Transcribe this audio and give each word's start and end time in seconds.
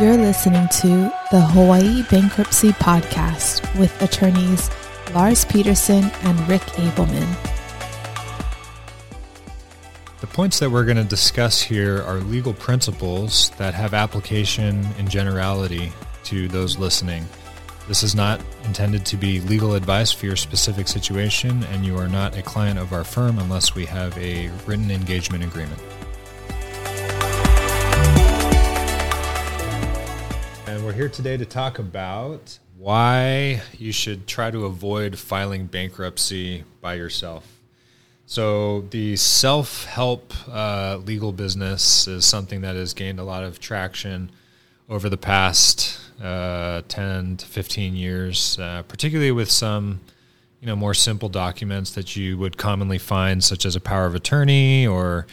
You're 0.00 0.16
listening 0.16 0.68
to 0.82 1.12
the 1.32 1.40
Hawaii 1.40 2.04
Bankruptcy 2.04 2.70
Podcast 2.70 3.76
with 3.80 4.00
attorneys 4.00 4.70
Lars 5.12 5.44
Peterson 5.44 6.04
and 6.22 6.48
Rick 6.48 6.62
Abelman. 6.76 7.26
The 10.20 10.28
points 10.28 10.60
that 10.60 10.70
we're 10.70 10.84
going 10.84 10.98
to 10.98 11.02
discuss 11.02 11.60
here 11.60 12.00
are 12.02 12.20
legal 12.20 12.54
principles 12.54 13.50
that 13.58 13.74
have 13.74 13.92
application 13.92 14.86
in 14.98 15.08
generality 15.08 15.90
to 16.24 16.46
those 16.46 16.78
listening. 16.78 17.26
This 17.88 18.04
is 18.04 18.14
not 18.14 18.40
intended 18.66 19.04
to 19.06 19.16
be 19.16 19.40
legal 19.40 19.74
advice 19.74 20.12
for 20.12 20.26
your 20.26 20.36
specific 20.36 20.86
situation, 20.86 21.64
and 21.72 21.84
you 21.84 21.98
are 21.98 22.06
not 22.06 22.36
a 22.36 22.42
client 22.42 22.78
of 22.78 22.92
our 22.92 23.02
firm 23.02 23.40
unless 23.40 23.74
we 23.74 23.84
have 23.86 24.16
a 24.16 24.48
written 24.64 24.92
engagement 24.92 25.42
agreement. 25.42 25.82
And 30.68 30.84
we're 30.84 30.92
here 30.92 31.08
today 31.08 31.38
to 31.38 31.46
talk 31.46 31.78
about 31.78 32.58
why 32.76 33.62
you 33.78 33.90
should 33.90 34.26
try 34.26 34.50
to 34.50 34.66
avoid 34.66 35.18
filing 35.18 35.64
bankruptcy 35.64 36.62
by 36.82 36.92
yourself. 36.92 37.58
So, 38.26 38.82
the 38.82 39.16
self 39.16 39.86
help 39.86 40.34
uh, 40.46 40.98
legal 40.98 41.32
business 41.32 42.06
is 42.06 42.26
something 42.26 42.60
that 42.60 42.76
has 42.76 42.92
gained 42.92 43.18
a 43.18 43.24
lot 43.24 43.44
of 43.44 43.60
traction 43.60 44.30
over 44.90 45.08
the 45.08 45.16
past 45.16 45.98
uh, 46.22 46.82
10 46.86 47.38
to 47.38 47.46
15 47.46 47.96
years, 47.96 48.58
uh, 48.58 48.82
particularly 48.82 49.32
with 49.32 49.50
some 49.50 50.00
you 50.60 50.66
know 50.66 50.76
more 50.76 50.92
simple 50.92 51.30
documents 51.30 51.92
that 51.92 52.14
you 52.14 52.36
would 52.36 52.58
commonly 52.58 52.98
find, 52.98 53.42
such 53.42 53.64
as 53.64 53.74
a 53.74 53.80
power 53.80 54.04
of 54.04 54.14
attorney 54.14 54.86
or 54.86 55.26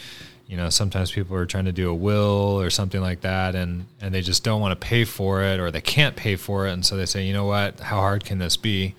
you 0.48 0.56
know 0.58 0.70
sometimes 0.70 1.12
people 1.12 1.36
are 1.36 1.46
trying 1.46 1.66
to 1.66 1.72
do 1.72 1.90
a 1.90 1.94
will 1.94 2.62
or 2.62 2.70
something 2.70 3.02
like 3.02 3.22
that 3.22 3.56
and 3.56 3.86
and 4.02 4.14
they 4.14 4.22
just 4.22 4.44
don't 4.44 4.62
want 4.62 4.80
to 4.80 4.88
pay 4.88 5.04
for 5.04 5.42
it 5.42 5.60
or 5.60 5.72
they 5.72 5.82
can't 5.82 6.16
pay 6.16 6.36
for 6.36 6.68
it 6.68 6.72
and 6.72 6.86
so 6.86 6.96
they 6.96 7.06
say 7.06 7.26
you 7.26 7.34
know 7.34 7.46
what? 7.46 7.80
How 7.80 7.98
hard 7.98 8.26
can 8.26 8.38
this 8.38 8.58
be? 8.58 8.96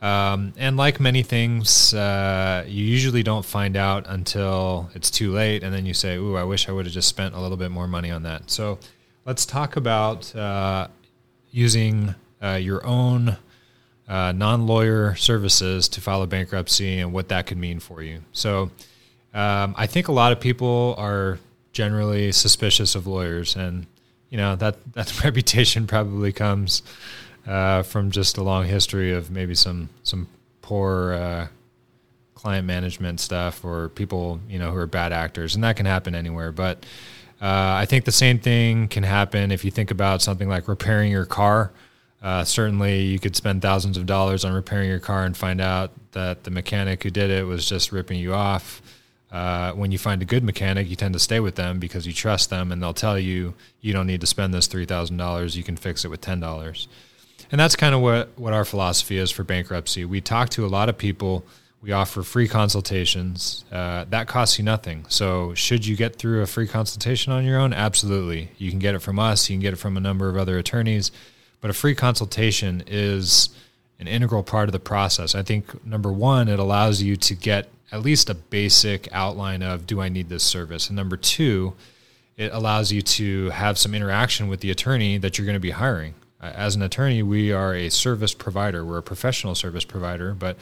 Um, 0.00 0.52
and 0.56 0.76
like 0.76 1.00
many 1.00 1.24
things 1.24 1.92
uh, 1.92 2.64
you 2.68 2.84
usually 2.84 3.24
don't 3.24 3.44
find 3.44 3.76
out 3.76 4.06
until 4.06 4.90
it's 4.94 5.10
too 5.10 5.32
late 5.32 5.64
and 5.64 5.74
then 5.74 5.86
you 5.86 5.94
say 5.94 6.16
ooh 6.16 6.36
i 6.36 6.44
wish 6.44 6.68
i 6.68 6.72
would 6.72 6.86
have 6.86 6.94
just 6.94 7.08
spent 7.08 7.34
a 7.34 7.40
little 7.40 7.56
bit 7.56 7.72
more 7.72 7.88
money 7.88 8.10
on 8.10 8.22
that. 8.22 8.48
So 8.50 8.78
let's 9.24 9.44
talk 9.44 9.76
about 9.76 10.34
uh, 10.36 10.88
using 11.50 12.14
uh, 12.42 12.60
your 12.62 12.86
own 12.86 13.36
uh, 14.08 14.32
non-lawyer 14.32 15.14
services 15.16 15.88
to 15.88 16.00
file 16.00 16.22
a 16.22 16.26
bankruptcy 16.26 16.98
and 16.98 17.12
what 17.12 17.28
that 17.28 17.46
could 17.46 17.58
mean 17.58 17.78
for 17.78 18.02
you. 18.02 18.22
So 18.32 18.70
um, 19.34 19.74
I 19.76 19.86
think 19.86 20.08
a 20.08 20.12
lot 20.12 20.32
of 20.32 20.40
people 20.40 20.94
are 20.98 21.38
generally 21.72 22.32
suspicious 22.32 22.94
of 22.94 23.06
lawyers, 23.06 23.56
and 23.56 23.86
you 24.30 24.36
know 24.36 24.56
that 24.56 24.76
that 24.94 25.24
reputation 25.24 25.86
probably 25.86 26.32
comes 26.32 26.82
uh, 27.46 27.82
from 27.82 28.10
just 28.10 28.36
a 28.36 28.42
long 28.42 28.66
history 28.66 29.12
of 29.12 29.30
maybe 29.30 29.54
some 29.54 29.88
some 30.02 30.28
poor 30.62 31.12
uh, 31.12 31.46
client 32.34 32.66
management 32.66 33.20
stuff 33.20 33.64
or 33.64 33.88
people 33.90 34.40
you 34.48 34.58
know 34.58 34.70
who 34.70 34.78
are 34.78 34.86
bad 34.86 35.12
actors, 35.12 35.54
and 35.54 35.64
that 35.64 35.76
can 35.76 35.86
happen 35.86 36.14
anywhere. 36.14 36.52
But 36.52 36.84
uh, 37.40 37.78
I 37.78 37.86
think 37.86 38.04
the 38.04 38.12
same 38.12 38.38
thing 38.38 38.88
can 38.88 39.04
happen 39.04 39.52
if 39.52 39.64
you 39.64 39.70
think 39.70 39.90
about 39.90 40.22
something 40.22 40.48
like 40.48 40.66
repairing 40.66 41.10
your 41.10 41.26
car. 41.26 41.72
Uh, 42.20 42.42
certainly, 42.42 43.02
you 43.02 43.20
could 43.20 43.36
spend 43.36 43.62
thousands 43.62 43.96
of 43.96 44.04
dollars 44.04 44.44
on 44.44 44.52
repairing 44.52 44.88
your 44.88 44.98
car 44.98 45.24
and 45.24 45.36
find 45.36 45.60
out 45.60 45.92
that 46.12 46.42
the 46.42 46.50
mechanic 46.50 47.04
who 47.04 47.10
did 47.10 47.30
it 47.30 47.46
was 47.46 47.68
just 47.68 47.92
ripping 47.92 48.18
you 48.18 48.34
off. 48.34 48.82
Uh, 49.30 49.72
when 49.72 49.92
you 49.92 49.98
find 49.98 50.22
a 50.22 50.24
good 50.24 50.42
mechanic, 50.42 50.88
you 50.88 50.96
tend 50.96 51.12
to 51.12 51.18
stay 51.18 51.38
with 51.38 51.54
them 51.56 51.78
because 51.78 52.06
you 52.06 52.12
trust 52.12 52.48
them, 52.48 52.72
and 52.72 52.82
they'll 52.82 52.94
tell 52.94 53.18
you 53.18 53.54
you 53.80 53.92
don't 53.92 54.06
need 54.06 54.20
to 54.20 54.26
spend 54.26 54.54
this 54.54 54.66
three 54.66 54.86
thousand 54.86 55.18
dollars. 55.18 55.56
You 55.56 55.62
can 55.62 55.76
fix 55.76 56.04
it 56.04 56.08
with 56.08 56.20
ten 56.20 56.40
dollars, 56.40 56.88
and 57.52 57.60
that's 57.60 57.76
kind 57.76 57.94
of 57.94 58.00
what 58.00 58.30
what 58.38 58.52
our 58.52 58.64
philosophy 58.64 59.18
is 59.18 59.30
for 59.30 59.44
bankruptcy. 59.44 60.04
We 60.04 60.20
talk 60.20 60.48
to 60.50 60.64
a 60.64 60.68
lot 60.68 60.88
of 60.88 60.96
people. 60.96 61.44
We 61.80 61.92
offer 61.92 62.24
free 62.24 62.48
consultations. 62.48 63.64
Uh, 63.70 64.04
that 64.08 64.26
costs 64.26 64.58
you 64.58 64.64
nothing. 64.64 65.04
So, 65.08 65.54
should 65.54 65.86
you 65.86 65.94
get 65.94 66.16
through 66.16 66.42
a 66.42 66.46
free 66.46 66.66
consultation 66.66 67.32
on 67.32 67.44
your 67.44 67.60
own? 67.60 67.72
Absolutely. 67.72 68.50
You 68.58 68.70
can 68.70 68.80
get 68.80 68.96
it 68.96 68.98
from 68.98 69.18
us. 69.18 69.48
You 69.48 69.54
can 69.54 69.60
get 69.60 69.74
it 69.74 69.76
from 69.76 69.96
a 69.96 70.00
number 70.00 70.28
of 70.28 70.36
other 70.36 70.58
attorneys. 70.58 71.12
But 71.60 71.70
a 71.70 71.74
free 71.74 71.94
consultation 71.94 72.82
is 72.86 73.50
an 74.00 74.08
integral 74.08 74.42
part 74.42 74.68
of 74.68 74.72
the 74.72 74.80
process. 74.80 75.34
I 75.34 75.42
think 75.42 75.84
number 75.84 76.12
one, 76.12 76.48
it 76.48 76.58
allows 76.58 77.02
you 77.02 77.16
to 77.16 77.34
get 77.34 77.68
at 77.90 78.02
least 78.02 78.28
a 78.28 78.34
basic 78.34 79.08
outline 79.12 79.62
of 79.62 79.86
do 79.86 80.00
I 80.00 80.08
need 80.08 80.28
this 80.28 80.44
service? 80.44 80.88
And 80.88 80.96
number 80.96 81.16
two, 81.16 81.74
it 82.36 82.52
allows 82.52 82.92
you 82.92 83.02
to 83.02 83.50
have 83.50 83.78
some 83.78 83.94
interaction 83.94 84.48
with 84.48 84.60
the 84.60 84.70
attorney 84.70 85.18
that 85.18 85.38
you're 85.38 85.46
going 85.46 85.54
to 85.54 85.60
be 85.60 85.70
hiring. 85.70 86.14
As 86.40 86.76
an 86.76 86.82
attorney, 86.82 87.22
we 87.22 87.50
are 87.52 87.74
a 87.74 87.88
service 87.88 88.32
provider. 88.32 88.84
We're 88.84 88.98
a 88.98 89.02
professional 89.02 89.56
service 89.56 89.84
provider, 89.84 90.34
but 90.34 90.56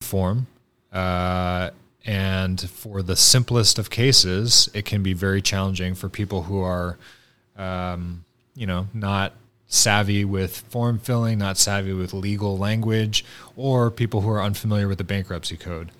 form. 0.00 0.46
Uh, 0.92 1.70
and 2.06 2.60
for 2.60 3.02
the 3.02 3.16
simplest 3.16 3.78
of 3.78 3.90
cases, 3.90 4.70
it 4.72 4.84
can 4.84 5.02
be 5.02 5.12
very 5.12 5.42
challenging 5.42 5.94
for 5.94 6.08
people 6.08 6.44
who 6.44 6.62
are, 6.62 6.98
um, 7.56 8.24
you 8.54 8.66
know, 8.66 8.86
not 8.94 9.32
savvy 9.70 10.24
with 10.24 10.58
form 10.68 10.98
filling, 10.98 11.38
not 11.38 11.56
savvy 11.56 11.92
with 11.94 12.12
legal 12.12 12.58
language, 12.58 13.24
or 13.56 13.90
people 13.90 14.20
who 14.20 14.28
are 14.28 14.42
unfamiliar 14.42 14.88
with 14.88 14.98
the 14.98 15.04
bankruptcy 15.04 15.56
code. 15.56 15.90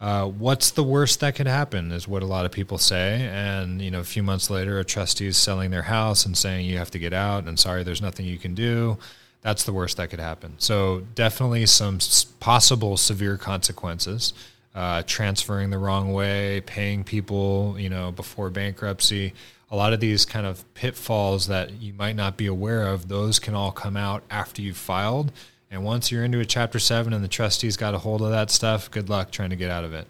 Uh, 0.00 0.26
what's 0.26 0.70
the 0.72 0.84
worst 0.84 1.20
that 1.20 1.34
could 1.34 1.46
happen 1.46 1.90
is 1.90 2.06
what 2.06 2.22
a 2.22 2.26
lot 2.26 2.44
of 2.44 2.52
people 2.52 2.76
say. 2.76 3.22
And, 3.32 3.80
you 3.80 3.90
know, 3.90 4.00
a 4.00 4.04
few 4.04 4.22
months 4.22 4.50
later, 4.50 4.78
a 4.78 4.84
trustee 4.84 5.26
is 5.26 5.38
selling 5.38 5.70
their 5.70 5.82
house 5.82 6.26
and 6.26 6.36
saying 6.36 6.66
you 6.66 6.76
have 6.76 6.90
to 6.90 6.98
get 6.98 7.14
out 7.14 7.46
and 7.46 7.58
sorry, 7.58 7.82
there's 7.82 8.02
nothing 8.02 8.26
you 8.26 8.36
can 8.36 8.54
do. 8.54 8.98
That's 9.40 9.64
the 9.64 9.72
worst 9.72 9.96
that 9.96 10.10
could 10.10 10.20
happen. 10.20 10.54
So, 10.58 11.04
definitely 11.14 11.64
some 11.66 11.98
possible 12.40 12.96
severe 12.98 13.38
consequences. 13.38 14.34
Uh, 14.74 15.04
transferring 15.06 15.70
the 15.70 15.78
wrong 15.78 16.12
way, 16.12 16.60
paying 16.62 17.04
people, 17.04 17.76
you 17.78 17.88
know, 17.88 18.10
before 18.10 18.50
bankruptcy. 18.50 19.32
A 19.70 19.76
lot 19.76 19.92
of 19.92 20.00
these 20.00 20.24
kind 20.24 20.46
of 20.46 20.64
pitfalls 20.74 21.46
that 21.48 21.72
you 21.72 21.92
might 21.94 22.16
not 22.16 22.36
be 22.36 22.46
aware 22.46 22.86
of, 22.86 23.08
those 23.08 23.38
can 23.38 23.54
all 23.54 23.72
come 23.72 23.96
out 23.96 24.22
after 24.30 24.62
you've 24.62 24.76
filed 24.76 25.32
and 25.74 25.82
once 25.82 26.12
you're 26.12 26.24
into 26.24 26.38
a 26.38 26.44
chapter 26.44 26.78
seven 26.78 27.12
and 27.12 27.24
the 27.24 27.28
trustees 27.28 27.76
got 27.76 27.94
a 27.94 27.98
hold 27.98 28.22
of 28.22 28.30
that 28.30 28.48
stuff, 28.52 28.88
good 28.92 29.08
luck 29.08 29.32
trying 29.32 29.50
to 29.50 29.56
get 29.56 29.72
out 29.72 29.82
of 29.82 29.92
it. 29.92 30.06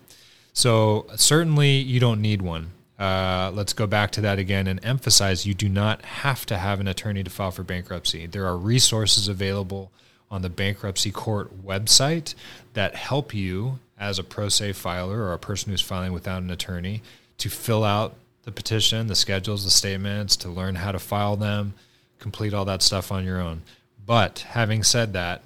So, 0.52 1.06
certainly, 1.16 1.76
you 1.76 1.98
don't 1.98 2.20
need 2.20 2.42
one. 2.42 2.72
Uh, 2.98 3.50
let's 3.54 3.72
go 3.72 3.86
back 3.86 4.10
to 4.12 4.20
that 4.20 4.38
again 4.38 4.66
and 4.66 4.78
emphasize 4.84 5.46
you 5.46 5.54
do 5.54 5.70
not 5.70 6.02
have 6.04 6.44
to 6.46 6.58
have 6.58 6.80
an 6.80 6.86
attorney 6.86 7.24
to 7.24 7.30
file 7.30 7.50
for 7.50 7.62
bankruptcy. 7.62 8.26
There 8.26 8.46
are 8.46 8.58
resources 8.58 9.26
available 9.26 9.90
on 10.30 10.42
the 10.42 10.50
bankruptcy 10.50 11.10
court 11.10 11.64
website 11.64 12.34
that 12.74 12.94
help 12.94 13.32
you 13.32 13.78
as 13.98 14.18
a 14.18 14.22
pro 14.22 14.50
se 14.50 14.74
filer 14.74 15.22
or 15.22 15.32
a 15.32 15.38
person 15.38 15.70
who's 15.70 15.80
filing 15.80 16.12
without 16.12 16.42
an 16.42 16.50
attorney 16.50 17.00
to 17.38 17.48
fill 17.48 17.84
out 17.84 18.14
the 18.44 18.52
petition, 18.52 19.06
the 19.06 19.14
schedules, 19.14 19.64
the 19.64 19.70
statements, 19.70 20.36
to 20.36 20.48
learn 20.48 20.76
how 20.76 20.92
to 20.92 20.98
file 20.98 21.36
them, 21.36 21.74
complete 22.18 22.54
all 22.54 22.64
that 22.66 22.82
stuff 22.82 23.10
on 23.10 23.24
your 23.24 23.40
own. 23.40 23.62
But 24.04 24.40
having 24.40 24.82
said 24.82 25.12
that, 25.14 25.42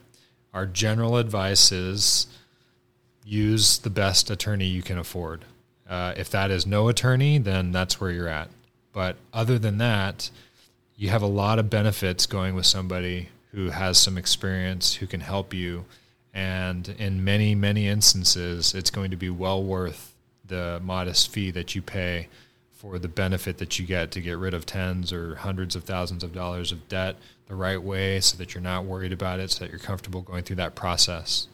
our 0.53 0.67
general 0.67 1.17
advice 1.17 1.71
is 1.71 2.27
use 3.25 3.79
the 3.79 3.91
best 3.91 4.31
attorney 4.31 4.67
you 4.67 4.83
can 4.83 4.99
afford. 4.99 5.45
Uh, 5.89 6.15
if 6.17 6.31
that 6.31 6.51
is 6.51 6.67
no 6.67 6.89
attorney, 6.89 7.39
then 7.39 7.73
that's 7.73 8.01
where 8.01 8.11
you're 8.11 8.29
at. 8.29 8.49
But 8.93 9.17
other 9.33 9.59
than 9.59 9.79
that, 9.79 10.31
you 10.97 11.11
have 11.11 11.23
a 11.23 11.27
lot 11.27 11.59
of 11.59 11.71
benefits 11.71 12.27
going 12.27 12.55
with 12.55 12.67
somebody 12.67 13.29
who 13.53 13.71
has 13.71 13.99
some 13.99 14.19
experience, 14.19 14.95
who 14.95 15.07
can 15.07 15.21
help 15.21 15.55
you. 15.55 15.85
And 16.35 16.89
in 16.99 17.25
many, 17.25 17.55
many 17.55 17.87
instances, 17.87 18.75
it's 18.75 18.91
going 18.91 19.11
to 19.11 19.17
be 19.17 19.31
well 19.31 19.63
worth 19.63 20.15
the 20.45 20.81
modest 20.83 21.31
fee 21.31 21.51
that 21.53 21.75
you 21.75 21.83
pay 21.83 22.29
for 22.79 22.97
the 23.01 23.09
benefit 23.09 23.59
that 23.59 23.77
you 23.77 23.85
get 23.85 24.13
to 24.13 24.21
get 24.21 24.39
rid 24.39 24.55
of 24.55 24.65
tens 24.65 25.13
or 25.13 25.35
hundreds 25.35 25.75
of 25.75 25.83
thousands 25.83 26.23
of 26.23 26.33
dollars 26.33 26.71
of 26.71 26.89
debt 26.89 27.17
the 27.49 27.55
right 27.57 27.83
way 27.83 28.21
so 28.21 28.39
that 28.39 28.55
you're 28.55 28.63
not 28.63 28.85
worried 28.85 29.13
about 29.13 29.41
it, 29.41 29.51
so 29.51 29.65
that 29.65 29.71
you're 29.71 29.81
comfortable 29.81 30.23
going 30.23 30.45
through 30.45 30.55
that 30.55 30.77
process. 30.77 31.49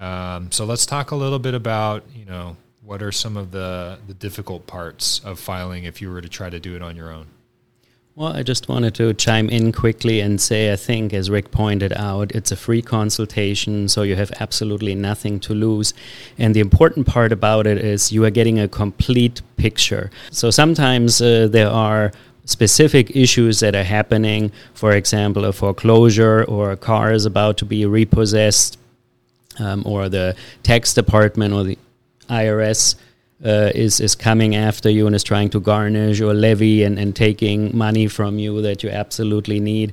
Um, 0.00 0.50
so 0.50 0.64
let's 0.64 0.86
talk 0.86 1.10
a 1.10 1.16
little 1.16 1.38
bit 1.38 1.52
about, 1.52 2.02
you 2.16 2.24
know, 2.24 2.56
what 2.82 3.02
are 3.02 3.12
some 3.12 3.36
of 3.36 3.50
the, 3.50 3.98
the 4.06 4.14
difficult 4.14 4.66
parts 4.66 5.20
of 5.22 5.38
filing 5.38 5.84
if 5.84 6.00
you 6.00 6.10
were 6.10 6.22
to 6.22 6.30
try 6.30 6.48
to 6.48 6.58
do 6.58 6.74
it 6.74 6.80
on 6.80 6.96
your 6.96 7.12
own? 7.12 7.26
Well, 8.16 8.32
I 8.32 8.44
just 8.44 8.68
wanted 8.68 8.94
to 8.94 9.12
chime 9.12 9.48
in 9.48 9.72
quickly 9.72 10.20
and 10.20 10.40
say 10.40 10.72
I 10.72 10.76
think, 10.76 11.12
as 11.12 11.30
Rick 11.30 11.50
pointed 11.50 11.92
out, 11.94 12.30
it's 12.30 12.52
a 12.52 12.56
free 12.56 12.80
consultation, 12.80 13.88
so 13.88 14.02
you 14.02 14.14
have 14.14 14.30
absolutely 14.38 14.94
nothing 14.94 15.40
to 15.40 15.52
lose. 15.52 15.94
And 16.38 16.54
the 16.54 16.60
important 16.60 17.08
part 17.08 17.32
about 17.32 17.66
it 17.66 17.76
is 17.76 18.12
you 18.12 18.24
are 18.24 18.30
getting 18.30 18.60
a 18.60 18.68
complete 18.68 19.42
picture. 19.56 20.12
So 20.30 20.52
sometimes 20.52 21.20
uh, 21.20 21.48
there 21.50 21.68
are 21.68 22.12
specific 22.44 23.16
issues 23.16 23.58
that 23.58 23.74
are 23.74 23.82
happening, 23.82 24.52
for 24.74 24.92
example, 24.92 25.44
a 25.44 25.52
foreclosure 25.52 26.44
or 26.44 26.70
a 26.70 26.76
car 26.76 27.12
is 27.12 27.26
about 27.26 27.58
to 27.58 27.64
be 27.64 27.84
repossessed, 27.84 28.78
um, 29.58 29.82
or 29.84 30.08
the 30.08 30.36
tax 30.62 30.94
department 30.94 31.52
or 31.52 31.64
the 31.64 31.78
IRS 32.28 32.94
uh, 33.44 33.70
is 33.74 34.00
is 34.00 34.14
coming 34.14 34.56
after 34.56 34.90
you 34.90 35.06
and 35.06 35.14
is 35.14 35.22
trying 35.22 35.50
to 35.50 35.60
garnish 35.60 36.20
or 36.20 36.34
levy 36.34 36.82
and, 36.82 36.98
and 36.98 37.14
taking 37.14 37.76
money 37.76 38.06
from 38.06 38.38
you 38.38 38.62
that 38.62 38.82
you 38.82 38.90
absolutely 38.90 39.60
need. 39.60 39.92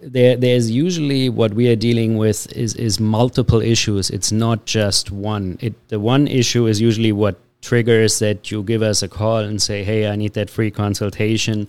There, 0.00 0.36
there's 0.36 0.68
usually 0.68 1.28
what 1.28 1.54
we 1.54 1.68
are 1.68 1.76
dealing 1.76 2.16
with 2.16 2.52
is 2.56 2.74
is 2.74 2.98
multiple 2.98 3.60
issues. 3.60 4.10
It's 4.10 4.32
not 4.32 4.66
just 4.66 5.12
one. 5.12 5.58
It 5.60 5.74
the 5.88 6.00
one 6.00 6.26
issue 6.26 6.66
is 6.66 6.80
usually 6.80 7.12
what 7.12 7.38
triggers 7.60 8.18
that 8.18 8.50
you 8.50 8.64
give 8.64 8.82
us 8.82 9.02
a 9.04 9.08
call 9.08 9.38
and 9.38 9.62
say, 9.62 9.84
"Hey, 9.84 10.08
I 10.08 10.16
need 10.16 10.32
that 10.32 10.50
free 10.50 10.72
consultation. 10.72 11.68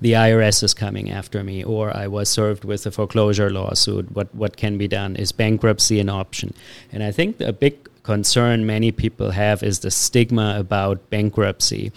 The 0.00 0.12
IRS 0.12 0.62
is 0.62 0.74
coming 0.74 1.10
after 1.10 1.42
me, 1.42 1.64
or 1.64 1.96
I 1.96 2.06
was 2.06 2.28
served 2.28 2.64
with 2.64 2.84
a 2.84 2.90
foreclosure 2.90 3.48
lawsuit. 3.48 4.12
What 4.12 4.34
what 4.34 4.58
can 4.58 4.76
be 4.76 4.88
done? 4.88 5.16
Is 5.16 5.32
bankruptcy 5.32 5.98
an 6.00 6.10
option?" 6.10 6.52
And 6.92 7.02
I 7.02 7.12
think 7.12 7.40
a 7.40 7.54
big 7.54 7.89
concern 8.02 8.66
many 8.66 8.92
people 8.92 9.30
have 9.30 9.62
is 9.62 9.80
the 9.80 9.90
stigma 9.90 10.56
about 10.58 11.10
bankruptcy 11.10 11.92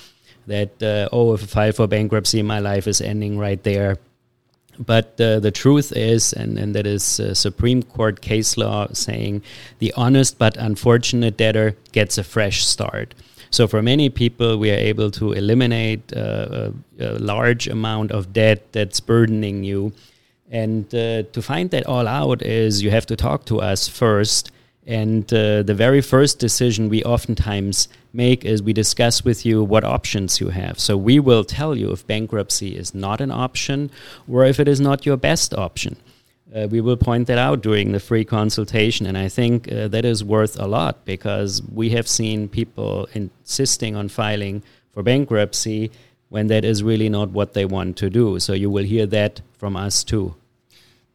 that, 0.48 0.82
uh, 0.84 1.10
oh, 1.12 1.34
if 1.34 1.44
I 1.44 1.46
file 1.48 1.72
for 1.72 1.88
bankruptcy, 1.88 2.42
my 2.42 2.60
life 2.60 2.88
is 2.88 3.02
ending 3.02 3.38
right 3.38 3.62
there. 3.64 3.98
But 4.80 5.20
uh, 5.22 5.40
the 5.40 5.52
truth 5.52 5.96
is, 5.96 6.34
and, 6.34 6.58
and 6.58 6.74
that 6.76 6.88
is 6.88 7.20
uh, 7.20 7.34
Supreme 7.34 7.84
Court 7.84 8.22
case 8.22 8.58
law 8.58 8.88
saying 8.92 9.44
the 9.80 9.94
honest 9.96 10.40
but 10.40 10.58
unfortunate 10.58 11.38
debtor 11.38 11.78
gets 11.92 12.18
a 12.18 12.24
fresh 12.24 12.66
start. 12.66 13.14
So, 13.52 13.68
for 13.68 13.84
many 13.84 14.10
people, 14.10 14.58
we 14.58 14.72
are 14.72 14.78
able 14.92 15.12
to 15.12 15.34
eliminate 15.34 16.12
uh, 16.12 16.72
a, 17.00 17.06
a, 17.06 17.20
large 17.20 17.68
amount 17.68 18.12
of 18.12 18.34
debt 18.34 18.72
that's 18.72 19.00
burdening 19.00 19.64
you. 19.64 19.94
And 20.50 20.86
uh, 20.88 21.24
to 21.32 21.42
find 21.42 21.70
that 21.70 21.86
all 21.86 22.08
out 22.08 22.42
is 22.42 22.82
you 22.82 22.90
have 22.90 23.06
to 23.06 23.16
talk 23.16 23.46
to 23.46 23.62
us 23.62 23.88
first 23.88 24.52
and 24.86 25.32
uh, 25.34 25.64
the 25.64 25.74
very 25.74 26.02
first 26.02 26.40
decision 26.40 26.90
we 26.90 27.04
oftentimes 27.04 27.88
make 28.12 28.44
is 28.44 28.62
we 28.62 28.74
discuss 28.74 29.24
with 29.24 29.46
you 29.46 29.64
what 29.64 29.84
options 29.84 30.42
you 30.42 30.50
have. 30.50 30.80
So 30.80 30.98
we 30.98 31.20
will 31.20 31.44
tell 31.44 31.76
you 31.76 31.92
if 31.92 32.06
bankruptcy 32.06 32.76
is 32.76 32.94
not 32.94 33.22
an 33.22 33.32
option 33.32 33.90
or 34.28 34.46
if 34.46 34.60
it 34.60 34.68
is 34.68 34.82
not 34.82 35.06
your 35.06 35.18
best 35.18 35.54
option. 35.54 35.96
Uh, 36.54 36.68
we 36.70 36.82
will 36.82 36.98
point 36.98 37.28
that 37.28 37.38
out 37.38 37.62
during 37.62 37.94
the 37.94 38.00
free 38.00 38.26
consultation. 38.26 39.06
And 39.06 39.18
I 39.18 39.30
think 39.30 39.72
uh, 39.72 39.88
that 39.88 40.06
is 40.06 40.24
worth 40.24 40.60
a 40.60 40.68
lot 40.68 41.04
because 41.06 41.64
we 41.64 41.92
have 41.92 42.08
seen 42.08 42.48
people 42.48 43.08
insisting 43.14 43.96
on 43.96 44.10
filing 44.10 44.62
for 44.92 45.02
bankruptcy 45.02 45.92
when 46.30 46.48
that 46.48 46.66
is 46.66 46.84
really 46.84 47.10
not 47.10 47.30
what 47.30 47.54
they 47.54 47.66
want 47.66 47.96
to 47.98 48.10
do. 48.10 48.40
So 48.40 48.54
you 48.54 48.70
will 48.70 48.84
hear 48.84 49.06
that 49.08 49.42
from 49.58 49.76
us 49.76 50.04
too. 50.04 50.36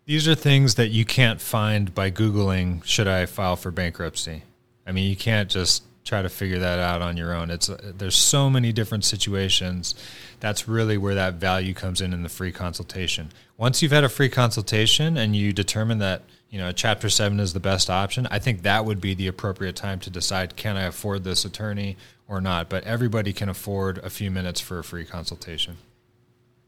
These 0.08 0.26
are 0.26 0.34
things 0.34 0.76
that 0.76 0.88
you 0.88 1.04
can't 1.04 1.38
find 1.38 1.94
by 1.94 2.10
Googling, 2.10 2.82
should 2.82 3.06
I 3.06 3.26
file 3.26 3.56
for 3.56 3.70
bankruptcy? 3.70 4.42
I 4.86 4.92
mean, 4.92 5.10
you 5.10 5.16
can't 5.16 5.50
just 5.50 5.82
try 6.02 6.22
to 6.22 6.30
figure 6.30 6.58
that 6.60 6.78
out 6.78 7.02
on 7.02 7.18
your 7.18 7.34
own. 7.34 7.50
It's 7.50 7.68
uh, 7.68 7.92
there's 7.94 8.16
so 8.16 8.48
many 8.48 8.72
different 8.72 9.04
situations. 9.04 9.94
That's 10.40 10.66
really 10.66 10.96
where 10.96 11.14
that 11.14 11.34
value 11.34 11.74
comes 11.74 12.00
in 12.00 12.14
in 12.14 12.22
the 12.22 12.30
free 12.30 12.52
consultation. 12.52 13.32
Once 13.58 13.82
you've 13.82 13.92
had 13.92 14.02
a 14.02 14.08
free 14.08 14.30
consultation 14.30 15.18
and 15.18 15.36
you 15.36 15.52
determine 15.52 15.98
that 15.98 16.22
you 16.48 16.58
know 16.58 16.72
chapter 16.72 17.10
7 17.10 17.38
is 17.38 17.52
the 17.52 17.60
best 17.60 17.90
option, 17.90 18.26
I 18.30 18.38
think 18.38 18.62
that 18.62 18.86
would 18.86 19.02
be 19.02 19.12
the 19.12 19.26
appropriate 19.26 19.76
time 19.76 20.00
to 20.00 20.08
decide 20.08 20.56
can 20.56 20.78
I 20.78 20.84
afford 20.84 21.24
this 21.24 21.44
attorney 21.44 21.98
or 22.26 22.40
not. 22.40 22.70
But 22.70 22.82
everybody 22.84 23.34
can 23.34 23.50
afford 23.50 23.98
a 23.98 24.08
few 24.08 24.30
minutes 24.30 24.58
for 24.58 24.78
a 24.78 24.84
free 24.84 25.04
consultation. 25.04 25.76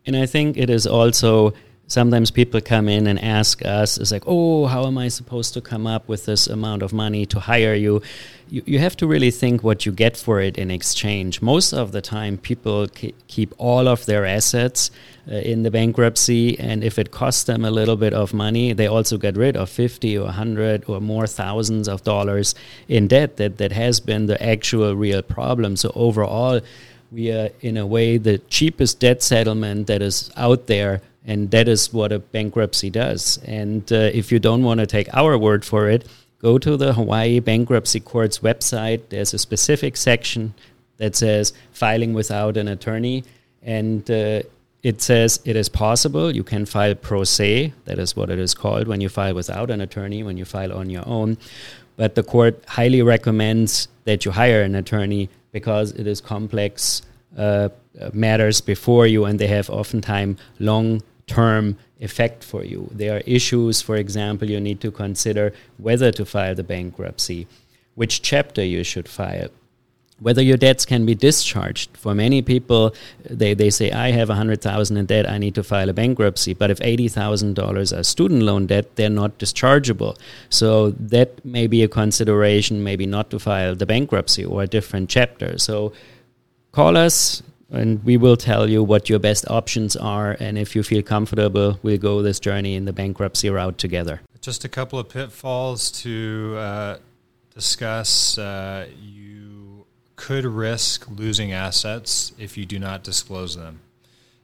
And 0.05 0.15
I 0.15 0.27
think 0.27 0.59
it 0.59 0.69
is 0.69 0.87
also 0.87 1.55
sometimes 1.91 2.31
people 2.31 2.61
come 2.61 2.89
in 2.89 3.07
and 3.07 3.19
ask 3.23 3.65
us, 3.67 3.99
"Is 3.99 4.13
like, 4.13 4.23
oh, 4.27 4.67
how 4.67 4.87
am 4.87 4.97
I 4.97 5.09
supposed 5.09 5.55
to 5.55 5.61
come 5.61 5.87
up 5.87 6.09
with 6.09 6.25
this 6.25 6.47
amount 6.47 6.83
of 6.83 6.93
money 6.93 7.27
to 7.27 7.41
hire 7.41 7.75
you?" 7.75 8.01
You, 8.49 8.63
you 8.65 8.79
have 8.79 8.97
to 8.97 9.07
really 9.07 9.31
think 9.31 9.63
what 9.63 9.85
you 9.87 9.93
get 9.93 10.17
for 10.17 10.41
it 10.41 10.57
in 10.57 10.71
exchange. 10.71 11.43
Most 11.43 11.73
of 11.73 11.93
the 11.93 12.01
time, 12.01 12.39
people 12.39 12.87
keep 13.29 13.55
all 13.59 13.87
of 13.89 14.07
their 14.07 14.25
assets 14.25 14.91
uh, 15.31 15.35
in 15.35 15.63
the 15.63 15.71
bankruptcy, 15.71 16.59
and 16.59 16.83
if 16.83 16.99
it 16.99 17.11
costs 17.11 17.45
them 17.45 17.65
a 17.65 17.71
little 17.71 17.97
bit 17.97 18.13
of 18.13 18.33
money, 18.33 18.73
they 18.73 18.87
also 18.87 19.19
get 19.19 19.37
rid 19.37 19.57
of 19.57 19.69
50 19.69 20.19
or 20.19 20.25
100 20.25 20.85
or 20.89 21.01
more 21.01 21.27
thousands 21.27 21.89
of 21.89 22.03
dollars 22.03 22.55
in 22.89 23.07
debt 23.09 23.37
that, 23.37 23.59
that 23.59 23.73
has 23.73 24.01
been 24.01 24.27
the 24.27 24.43
actual 24.43 24.97
real 24.97 25.23
problem. 25.23 25.77
So, 25.77 25.93
overall, 25.95 26.61
we 27.13 27.31
are, 27.31 27.51
in 27.61 27.77
a 27.77 27.87
way, 27.87 28.19
the 28.19 28.39
cheapest 28.39 29.01
debt 29.01 29.23
settlement 29.23 29.87
that 29.89 30.03
is 30.03 30.31
out 30.37 30.67
there 30.67 31.03
and 31.27 31.51
that 31.51 31.69
is 31.69 31.93
what 31.93 32.13
a 32.13 32.19
bankruptcy 32.19 32.91
does. 32.91 33.39
And 33.45 33.91
uh, 33.93 34.11
if 34.13 34.33
you 34.33 34.39
don't 34.39 34.63
want 34.63 34.81
to 34.81 34.87
take 34.87 35.13
our 35.15 35.37
word 35.37 35.65
for 35.65 35.89
it, 35.89 36.07
go 36.41 36.59
to 36.59 36.77
the 36.77 36.95
Hawaii 36.95 37.41
Bankruptcy 37.41 38.01
Court's 38.01 38.39
website. 38.39 39.03
There's 39.11 39.35
a 39.35 39.39
specific 39.39 39.97
section 39.97 40.55
that 40.97 41.17
says 41.17 41.53
filing 41.73 42.15
without 42.15 42.57
an 42.57 42.69
attorney. 42.69 43.25
And 43.63 44.11
uh, 44.11 44.43
it 44.83 45.03
says 45.03 45.41
it 45.45 45.57
is 45.57 45.69
possible. 45.69 46.35
You 46.35 46.43
can 46.43 46.65
file 46.65 46.95
pro 46.95 47.25
se. 47.25 47.75
That 47.85 47.99
is 47.99 48.17
what 48.17 48.31
it 48.31 48.39
is 48.39 48.55
called 48.55 48.89
when 48.89 49.03
you 49.03 49.11
file 49.11 49.35
without 49.35 49.71
an 49.71 49.83
attorney, 49.83 50.23
when 50.23 50.39
you 50.39 50.47
file 50.47 50.73
on 50.73 50.89
your 50.89 51.07
own. 51.07 51.37
But 51.97 52.15
the 52.15 52.23
court 52.23 52.65
highly 52.67 53.03
recommends 53.03 53.89
that 54.05 54.25
you 54.25 54.31
hire 54.31 54.63
an 54.63 54.75
attorney 54.75 55.29
because 55.53 55.93
it 55.93 56.07
is 56.07 56.23
complex 56.23 57.03
uh, 57.37 57.69
matters 58.13 58.61
before 58.61 59.07
you 59.07 59.25
and 59.27 59.39
they 59.39 59.47
have 59.47 59.69
oftentimes 59.69 60.41
long 60.59 61.03
term 61.31 61.77
effect 62.01 62.43
for 62.43 62.65
you. 62.65 62.89
There 62.91 63.17
are 63.17 63.23
issues, 63.39 63.81
for 63.81 63.97
example, 63.97 64.51
you 64.51 64.61
need 64.61 64.81
to 64.81 64.91
consider 64.91 65.53
whether 65.79 66.11
to 66.13 66.25
file 66.25 66.55
the 66.55 66.65
bankruptcy, 66.65 67.47
which 67.95 68.23
chapter 68.23 68.65
you 68.65 68.83
should 68.83 69.09
file, 69.09 69.51
whether 70.19 70.43
your 70.43 70.57
debts 70.57 70.85
can 70.85 71.07
be 71.07 71.15
discharged. 71.15 71.97
For 71.97 72.15
many 72.15 72.43
people, 72.43 72.95
they, 73.43 73.55
they 73.55 73.71
say, 73.71 73.93
I 73.93 74.11
have 74.11 74.29
100000 74.29 74.97
in 74.97 75.07
debt, 75.07 75.31
I 75.31 75.39
need 75.39 75.55
to 75.55 75.63
file 75.63 75.89
a 75.89 75.93
bankruptcy. 75.93 76.53
But 76.53 76.71
if 76.71 76.79
$80,000 76.79 77.99
are 77.99 78.03
student 78.03 78.43
loan 78.43 78.67
debt, 78.67 78.97
they're 78.97 79.19
not 79.23 79.39
dischargeable. 79.39 80.19
So 80.49 80.91
that 81.15 81.45
may 81.45 81.67
be 81.69 81.83
a 81.83 81.89
consideration, 81.89 82.83
maybe 82.83 83.07
not 83.07 83.31
to 83.31 83.39
file 83.39 83.75
the 83.77 83.87
bankruptcy 83.87 84.45
or 84.45 84.63
a 84.63 84.67
different 84.67 85.09
chapter. 85.11 85.59
So 85.59 85.93
call 86.73 86.97
us, 86.97 87.43
and 87.71 88.03
we 88.05 88.17
will 88.17 88.37
tell 88.37 88.69
you 88.69 88.83
what 88.83 89.09
your 89.09 89.19
best 89.19 89.49
options 89.49 89.97
are. 89.97 90.37
And 90.41 90.59
if 90.59 90.75
you 90.75 90.83
feel 90.83 91.03
comfortable, 91.03 91.79
we'll 91.83 91.99
go 91.99 92.23
this 92.23 92.41
journey 92.41 92.75
in 92.75 92.85
the 92.85 92.93
bankruptcy 92.93 93.51
route 93.51 93.79
together. 93.79 94.21
Just 94.41 94.65
a 94.65 94.69
couple 94.69 94.99
of 94.99 95.09
pitfalls 95.09 95.91
to 96.03 96.57
uh, 96.59 96.99
discuss. 97.55 98.39
Uh, 98.39 98.89
you 99.01 99.87
could 100.17 100.45
risk 100.45 101.09
losing 101.11 101.53
assets 101.53 102.33
if 102.39 102.57
you 102.57 102.67
do 102.67 102.79
not 102.79 103.05
disclose 103.05 103.57
them. 103.57 103.81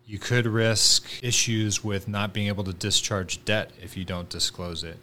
You 0.06 0.18
could 0.18 0.47
risk 0.47 1.09
issues 1.23 1.83
with 1.83 2.06
not 2.06 2.33
being 2.33 2.47
able 2.47 2.64
to 2.64 2.73
discharge 2.73 3.45
debt 3.45 3.73
if 3.83 3.97
you 3.97 4.04
don't 4.04 4.28
disclose 4.28 4.85
it. 4.85 4.99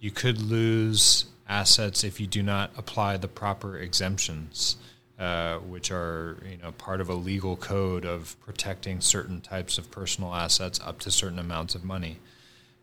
You 0.00 0.10
could 0.10 0.40
lose 0.42 1.24
assets 1.48 2.04
if 2.04 2.20
you 2.20 2.26
do 2.26 2.42
not 2.42 2.70
apply 2.76 3.16
the 3.16 3.28
proper 3.28 3.78
exemptions. 3.78 4.76
Uh, 5.16 5.58
which 5.58 5.92
are 5.92 6.38
you 6.50 6.56
know 6.56 6.72
part 6.72 7.00
of 7.00 7.08
a 7.08 7.14
legal 7.14 7.54
code 7.56 8.04
of 8.04 8.36
protecting 8.40 9.00
certain 9.00 9.40
types 9.40 9.78
of 9.78 9.88
personal 9.88 10.34
assets 10.34 10.80
up 10.84 10.98
to 10.98 11.08
certain 11.08 11.38
amounts 11.38 11.76
of 11.76 11.84
money. 11.84 12.18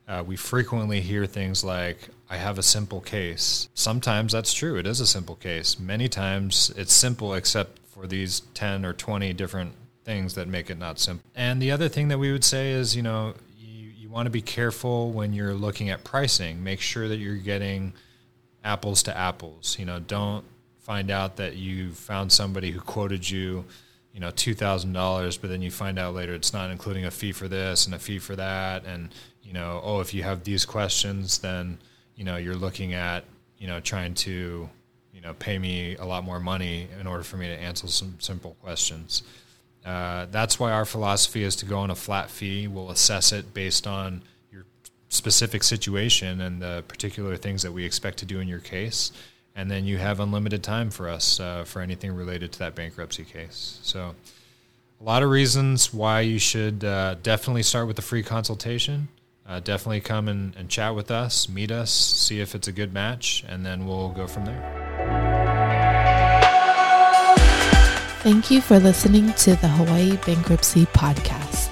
Uh, 0.07 0.23
we 0.25 0.37
frequently 0.37 1.01
hear 1.01 1.25
things 1.25 1.61
like, 1.61 2.07
"I 2.29 2.37
have 2.37 2.57
a 2.57 2.63
simple 2.63 3.01
case." 3.01 3.67
Sometimes 3.73 4.31
that's 4.31 4.53
true; 4.53 4.77
it 4.77 4.87
is 4.87 5.01
a 5.01 5.05
simple 5.05 5.35
case. 5.35 5.77
Many 5.77 6.07
times 6.07 6.71
it's 6.77 6.93
simple, 6.93 7.33
except 7.33 7.79
for 7.89 8.07
these 8.07 8.43
ten 8.53 8.85
or 8.85 8.93
twenty 8.93 9.33
different 9.33 9.73
things 10.05 10.35
that 10.35 10.47
make 10.47 10.69
it 10.69 10.77
not 10.77 10.99
simple. 10.99 11.29
And 11.35 11.61
the 11.61 11.71
other 11.71 11.89
thing 11.89 12.07
that 12.07 12.17
we 12.17 12.31
would 12.31 12.45
say 12.45 12.71
is, 12.71 12.95
you 12.95 13.03
know, 13.03 13.33
you, 13.57 13.89
you 13.89 14.09
want 14.09 14.27
to 14.27 14.31
be 14.31 14.41
careful 14.41 15.11
when 15.11 15.33
you're 15.33 15.53
looking 15.53 15.89
at 15.89 16.05
pricing. 16.05 16.63
Make 16.63 16.79
sure 16.79 17.09
that 17.09 17.17
you're 17.17 17.35
getting 17.35 17.91
apples 18.63 19.03
to 19.03 19.17
apples. 19.17 19.75
You 19.77 19.85
know, 19.85 19.99
don't 19.99 20.45
find 20.81 21.11
out 21.11 21.37
that 21.37 21.55
you 21.55 21.91
found 21.91 22.31
somebody 22.31 22.71
who 22.71 22.81
quoted 22.81 23.29
you, 23.29 23.63
you 24.13 24.19
know, 24.19 24.31
two 24.31 24.53
thousand 24.53 24.93
dollars, 24.93 25.37
but 25.37 25.49
then 25.49 25.61
you 25.61 25.71
find 25.71 25.97
out 25.97 26.13
later 26.13 26.33
it's 26.33 26.53
not 26.53 26.71
including 26.71 27.05
a 27.05 27.11
fee 27.11 27.31
for 27.31 27.47
this 27.47 27.85
and 27.85 27.95
a 27.95 27.99
fee 27.99 28.19
for 28.19 28.35
that, 28.35 28.85
and 28.85 29.09
you 29.43 29.53
know, 29.53 29.79
oh, 29.83 29.99
if 30.01 30.13
you 30.13 30.23
have 30.23 30.43
these 30.43 30.65
questions, 30.65 31.39
then 31.39 31.77
you 32.15 32.23
know 32.23 32.37
you're 32.37 32.55
looking 32.55 32.93
at 32.93 33.23
you 33.57 33.67
know 33.67 33.79
trying 33.79 34.13
to 34.15 34.69
you 35.13 35.21
know 35.21 35.33
pay 35.35 35.57
me 35.57 35.95
a 35.97 36.05
lot 36.05 36.23
more 36.23 36.39
money 36.39 36.87
in 36.99 37.07
order 37.07 37.23
for 37.23 37.37
me 37.37 37.47
to 37.47 37.53
answer 37.53 37.87
some 37.87 38.15
simple 38.19 38.55
questions. 38.61 39.23
Uh, 39.85 40.27
that's 40.29 40.59
why 40.59 40.71
our 40.71 40.85
philosophy 40.85 41.43
is 41.43 41.55
to 41.55 41.65
go 41.65 41.79
on 41.79 41.89
a 41.89 41.95
flat 41.95 42.29
fee. 42.29 42.67
We'll 42.67 42.91
assess 42.91 43.31
it 43.31 43.51
based 43.53 43.87
on 43.87 44.21
your 44.51 44.65
specific 45.09 45.63
situation 45.63 46.41
and 46.41 46.61
the 46.61 46.83
particular 46.87 47.35
things 47.35 47.63
that 47.63 47.71
we 47.71 47.83
expect 47.83 48.19
to 48.19 48.25
do 48.25 48.39
in 48.39 48.47
your 48.47 48.59
case 48.59 49.11
and 49.55 49.69
then 49.69 49.85
you 49.85 49.97
have 49.97 50.19
unlimited 50.19 50.63
time 50.63 50.89
for 50.89 51.09
us 51.09 51.39
uh, 51.39 51.63
for 51.63 51.81
anything 51.81 52.13
related 52.13 52.51
to 52.53 52.59
that 52.59 52.75
bankruptcy 52.75 53.23
case. 53.23 53.79
So, 53.81 54.15
a 54.99 55.03
lot 55.03 55.23
of 55.23 55.29
reasons 55.29 55.93
why 55.93 56.21
you 56.21 56.37
should 56.37 56.83
uh, 56.83 57.15
definitely 57.23 57.63
start 57.63 57.87
with 57.87 57.95
the 57.95 58.03
free 58.03 58.21
consultation. 58.21 59.07
Uh, 59.47 59.59
definitely 59.59 59.99
come 59.99 60.27
and, 60.27 60.55
and 60.55 60.69
chat 60.69 60.93
with 60.93 61.09
us, 61.09 61.49
meet 61.49 61.71
us, 61.71 61.91
see 61.91 62.39
if 62.39 62.53
it's 62.53 62.67
a 62.67 62.71
good 62.71 62.93
match, 62.93 63.43
and 63.47 63.65
then 63.65 63.87
we'll 63.87 64.09
go 64.09 64.27
from 64.27 64.45
there. 64.45 64.81
Thank 68.21 68.51
you 68.51 68.61
for 68.61 68.77
listening 68.77 69.33
to 69.33 69.55
the 69.55 69.67
Hawaii 69.67 70.15
Bankruptcy 70.17 70.85
Podcast. 70.85 71.70